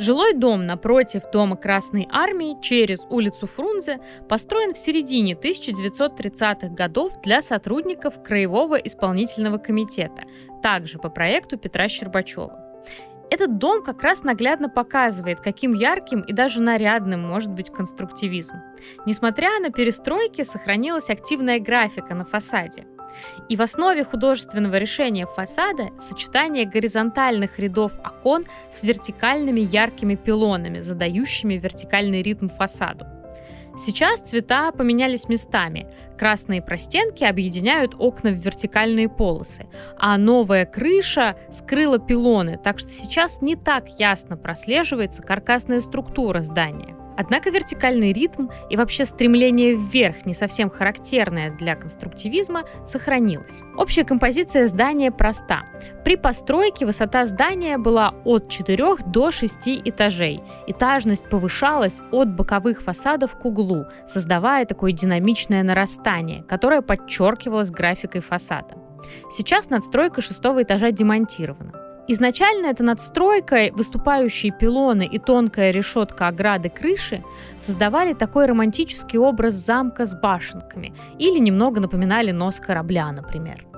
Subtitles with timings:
[0.00, 7.42] Жилой дом напротив Дома Красной Армии через улицу Фрунзе построен в середине 1930-х годов для
[7.42, 10.22] сотрудников Краевого исполнительного комитета,
[10.62, 12.82] также по проекту Петра Щербачева.
[13.30, 18.54] Этот дом как раз наглядно показывает, каким ярким и даже нарядным может быть конструктивизм.
[19.04, 22.86] Несмотря на перестройки, сохранилась активная графика на фасаде.
[23.48, 31.54] И в основе художественного решения фасада сочетание горизонтальных рядов окон с вертикальными яркими пилонами, задающими
[31.54, 33.06] вертикальный ритм фасаду.
[33.76, 35.86] Сейчас цвета поменялись местами.
[36.18, 43.40] Красные простенки объединяют окна в вертикальные полосы, а новая крыша скрыла пилоны, так что сейчас
[43.40, 46.99] не так ясно прослеживается каркасная структура здания.
[47.20, 53.60] Однако вертикальный ритм и вообще стремление вверх, не совсем характерное для конструктивизма, сохранилось.
[53.76, 55.64] Общая композиция здания проста.
[56.02, 60.40] При постройке высота здания была от 4 до 6 этажей.
[60.66, 68.76] Этажность повышалась от боковых фасадов к углу, создавая такое динамичное нарастание, которое подчеркивалось графикой фасада.
[69.28, 71.89] Сейчас надстройка шестого этажа демонтирована.
[72.12, 77.22] Изначально эта надстройка, выступающие пилоны и тонкая решетка ограды крыши
[77.56, 83.69] создавали такой романтический образ замка с башенками или немного напоминали нос корабля, например.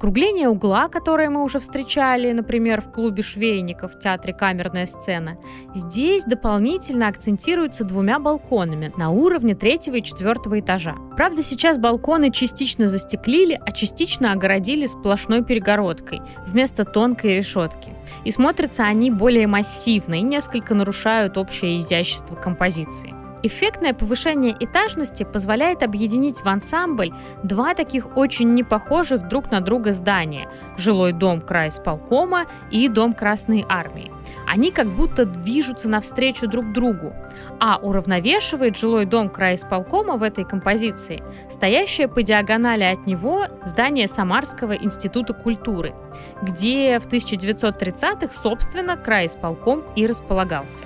[0.00, 5.36] Скругление угла, которое мы уже встречали, например, в клубе швейников в театре «Камерная сцена»,
[5.74, 10.96] здесь дополнительно акцентируется двумя балконами на уровне третьего и четвертого этажа.
[11.18, 17.92] Правда, сейчас балконы частично застеклили, а частично огородили сплошной перегородкой вместо тонкой решетки.
[18.24, 23.19] И смотрятся они более массивно и несколько нарушают общее изящество композиции.
[23.42, 30.50] Эффектное повышение этажности позволяет объединить в ансамбль два таких очень непохожих друг на друга здания–
[30.76, 34.12] жилой дом крайисполкома и дом Красной Армии.
[34.46, 37.14] Они как будто движутся навстречу друг другу,
[37.58, 44.72] а уравновешивает жилой дом крайисполкома в этой композиции стоящее по диагонали от него здание Самарского
[44.72, 45.94] института культуры,
[46.42, 50.84] где в 1930-х, собственно, крайисполком и располагался.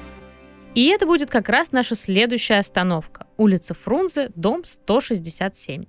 [0.74, 3.26] И это будет как раз наша следующая остановка.
[3.36, 5.84] Улица Фрунзе, дом 167.